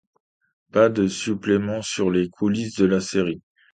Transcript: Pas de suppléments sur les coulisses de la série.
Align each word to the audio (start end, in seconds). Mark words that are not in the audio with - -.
Pas 0.71 0.89
de 0.89 1.07
suppléments 1.07 1.83
sur 1.83 2.09
les 2.09 2.27
coulisses 2.27 2.73
de 2.75 2.85
la 2.87 3.01
série. 3.01 3.43